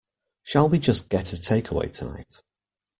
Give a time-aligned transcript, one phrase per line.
[0.41, 2.41] Shall we just get a takeaway tonight?